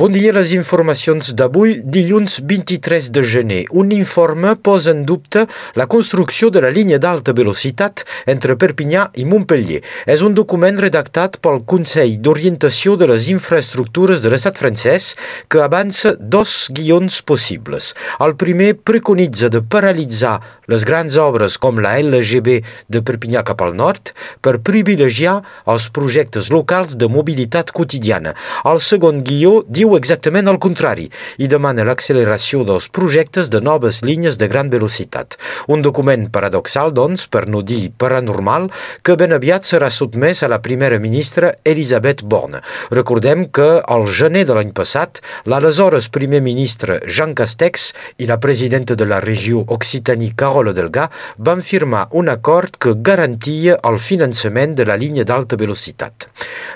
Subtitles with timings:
[0.00, 3.58] Bon dia, les informacions d'avui, dilluns 23 de gener.
[3.76, 5.42] Un informe posa en dubte
[5.76, 9.82] la construcció de la línia d'alta velocitat entre Perpinyà i Montpellier.
[10.08, 15.10] És un document redactat pel Consell d'Orientació de les Infraestructures de l'estat francès
[15.52, 17.92] que avança dos guions possibles.
[18.24, 20.38] El primer preconitza de paralitzar
[20.72, 26.48] les grans obres com la LGB de Perpinyà cap al nord per privilegiar els projectes
[26.48, 28.32] locals de mobilitat quotidiana.
[28.64, 31.08] El segon guió diu exactament el contrari
[31.38, 35.36] i demana l'acceleració dels projectes de noves línies de gran velocitat.
[35.68, 38.68] Un document paradoxal, doncs, per no dir paranormal,
[39.02, 42.60] que ben aviat serà sotmès a la primera ministra Elisabeth Borne.
[42.90, 48.94] Recordem que al gener de l'any passat, l'aleshores primer ministre Jean Castex i la presidenta
[48.94, 54.86] de la regió Occitanie Carola Delga van firmar un acord que garantia el finançament de
[54.88, 56.28] la línia d'alta velocitat.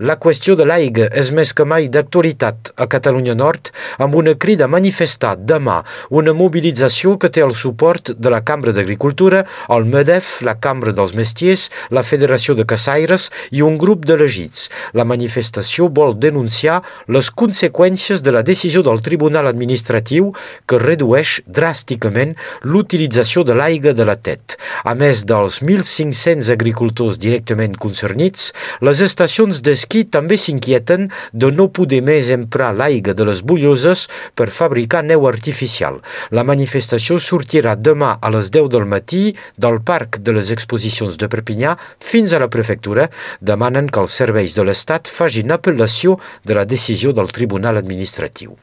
[0.00, 4.66] La qüestió de l'aigua és més que mai d'actualitat a Catalunya Nord amb una crida
[4.66, 10.40] a manifestar demà una mobilització que té el suport de la Cambra d'Agricultura, el MEDEF,
[10.46, 14.68] la Cambra dels Mestiers, la Federació de Caçaires i un grup d'elegits.
[14.98, 20.32] La manifestació vol denunciar les conseqüències de la decisió del Tribunal Administratiu
[20.66, 24.56] que redueix dràsticament l'utilització de l'aigua de la TET.
[24.84, 32.00] A més dels 1.500 agricultors directament concernits, les estacions d'esquí també s'inquieten de no poder
[32.06, 36.00] més emprar l'aigua de les bulloses per fabricar neu artificial.
[36.34, 41.28] La manifestació sortirà demà a les 10 del matí del Parc de les Exposicions de
[41.30, 43.08] Perpinyà fins a la prefectura.
[43.40, 48.56] Demanen que els serveis de l'Estat facin apel·lació de la decisió del Tribunal Administratiu.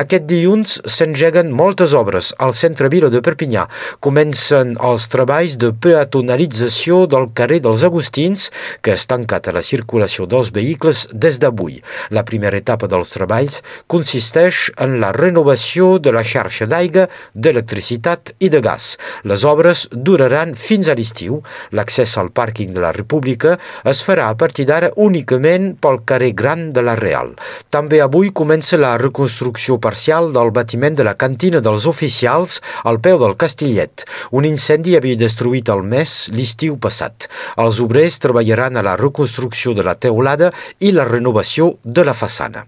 [0.00, 3.66] Aquest dilluns s'engeguen moltes obres al centre-vila de Perpinyà.
[4.04, 8.48] Comencen els treballs de peatonalització del carrer dels Agustins,
[8.82, 11.80] que és tancat a la circulació dels vehicles des d'avui.
[12.10, 18.50] La primera etapa dels treballs consisteix en la renovació de la xarxa d'aigua, d'electricitat i
[18.52, 18.96] de gas.
[19.24, 21.40] Les obres duraran fins a l'estiu.
[21.76, 26.70] L'accés al pàrquing de la República es farà a partir d'ara únicament pel carrer Gran
[26.72, 27.34] de la Real.
[27.70, 33.18] També avui comença la reconstrucció parcial del batiment de la cantina dels oficials al peu
[33.22, 34.04] del Castillet.
[34.32, 37.28] Un incendi havia destruït el mes l'estiu passat.
[37.60, 42.66] Els obrers treballaran a la reconstrucció de la teulada i la renovació de la façana.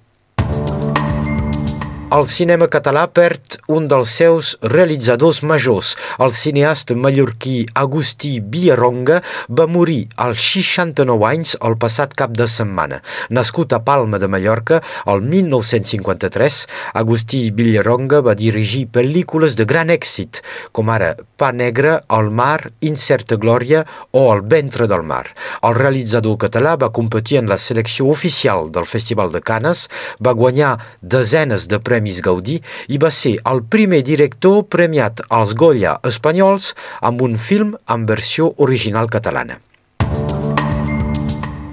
[2.13, 5.95] El cinema català perd un dels seus realitzadors majors.
[6.21, 12.99] El cineasta mallorquí Agustí Biaronga va morir als 69 anys el passat cap de setmana.
[13.33, 16.59] Nascut a Palma de Mallorca el 1953,
[17.01, 20.43] Agustí Biaronga va dirigir pel·lícules de gran èxit,
[20.77, 25.25] com ara Pa negre, El mar, Incerta glòria o El ventre del mar.
[25.65, 29.89] El realitzador català va competir en la selecció oficial del Festival de Canes,
[30.21, 32.57] va guanyar desenes de premis Premis Gaudí
[32.91, 38.55] i va ser el primer director premiat als Goya espanyols amb un film en versió
[38.67, 39.63] original catalana.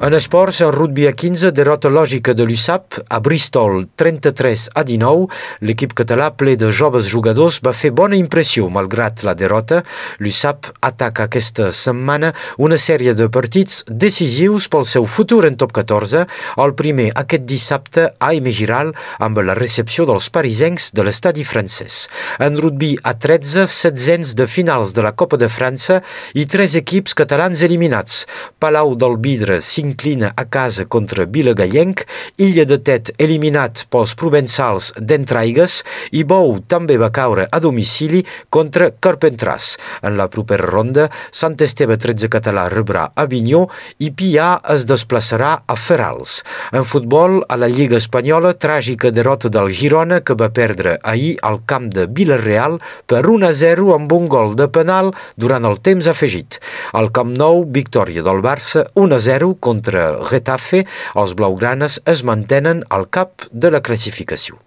[0.01, 5.25] En esports, en rugby a 15, derrota lògica de l'USAP a Bristol 33 a 19.
[5.67, 9.81] L'equip català ple de joves jugadors va fer bona impressió malgrat la derrota.
[10.23, 12.29] L'USAP ataca aquesta setmana
[12.63, 16.23] una sèrie de partits decisius pel seu futur en top 14.
[16.63, 22.05] El primer aquest dissabte a Emegiral amb la recepció dels parisencs de l'estadi francès.
[22.39, 25.99] En rugby a 13, setzents de finals de la Copa de França
[26.39, 28.23] i tres equips catalans eliminats.
[28.63, 32.05] Palau del Vidre, 5 s'inclina a casa contra Vilagallenc,
[32.37, 35.81] Illa de Tet eliminat pels provençals d'Entraigues
[36.13, 39.77] i Bou també va caure a domicili contra Carpentràs.
[40.03, 43.65] En la propera ronda, Sant Esteve 13 català rebrà Avinyó
[43.99, 46.43] i Pià es desplaçarà a Ferals.
[46.71, 51.61] En futbol, a la Lliga Espanyola, tràgica derrota del Girona que va perdre ahir al
[51.65, 52.77] camp de Vilareal
[53.09, 56.59] per 1-0 amb un gol de penal durant el temps afegit.
[56.93, 60.85] Al Camp Nou, victòria del Barça 1-0 contra contra Getafe,
[61.15, 64.59] els blaugranes es mantenen al cap de la classificació.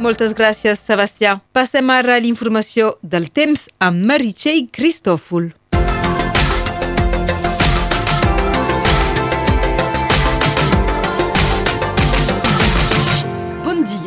[0.00, 1.36] Moltes gràcies, Sebastià.
[1.52, 5.52] Passem ara a l'informació del temps amb Meritxell Cristòfol.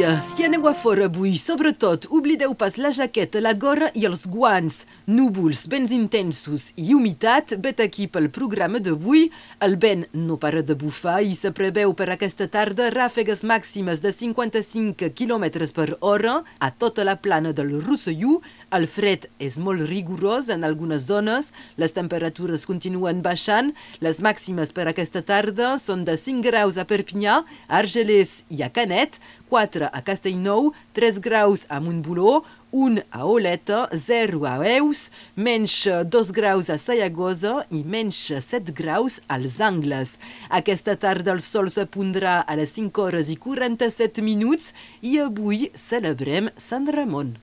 [0.03, 4.25] Dia, si aneu a fora avui, sobretot, oblideu pas la jaqueta, la gorra i els
[4.27, 4.81] guants.
[5.07, 9.29] Núvols, vents intensos i humitat, vet aquí pel programa d'avui.
[9.63, 14.11] El vent no para de bufar i se preveu per aquesta tarda ràfegues màximes de
[14.11, 15.45] 55 km
[15.75, 18.41] per hora a tota la plana del Rosselló.
[18.75, 23.71] El fred és molt rigorós en algunes zones, les temperatures continuen baixant,
[24.03, 28.71] les màximes per aquesta tarda són de 5 graus a Perpinyà, a Argelers i a
[28.73, 29.21] Canet,
[29.53, 36.31] 4 a Castellnou, 3 graus a Montboló, 1 a Oleta, 0 a Eus, menys 2
[36.34, 40.18] graus a Sayagosa i menys 7 graus als Angles.
[40.50, 45.69] Aquesta tarda el sol se pondrà a les 5 hores i 47 minuts i avui
[45.78, 47.36] celebrem Sant Ramon.